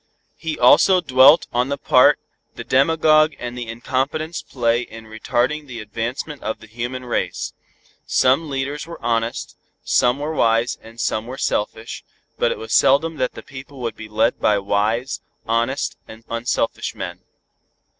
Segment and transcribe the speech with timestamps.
[0.39, 2.17] He also dwelt on the part
[2.55, 7.53] the demagogue and the incompetents play in retarding the advancement of the human race.
[8.07, 12.03] Some leaders were honest, some were wise and some were selfish,
[12.39, 16.95] but it was seldom that the people would be led by wise, honest and unselfish
[16.95, 17.19] men.